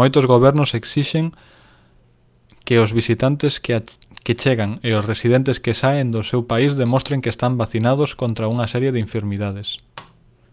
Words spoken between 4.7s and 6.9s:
e os residentes que saen do seu país